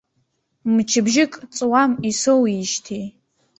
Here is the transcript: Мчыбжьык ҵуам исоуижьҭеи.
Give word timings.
Мчыбжьык 0.73 1.33
ҵуам 1.55 1.91
исоуижьҭеи. 2.09 3.05